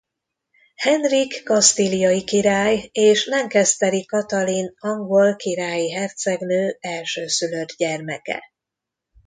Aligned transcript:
Henrik 0.75 1.43
kasztíliai 1.43 2.23
király 2.23 2.89
és 2.91 3.25
Lancasteri 3.27 4.05
Katalin 4.05 4.73
angol 4.77 5.35
királyi 5.35 5.91
hercegnő 5.91 6.77
elsőszülött 6.79 7.71
gyermeke. 7.77 8.41